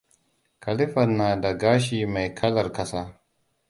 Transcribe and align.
Khalifat 0.63 1.09
na 1.09 1.37
da 1.41 1.53
gashi 1.57 2.05
mai 2.05 2.35
kalar 2.35 2.71
ƙasa. 2.73 3.21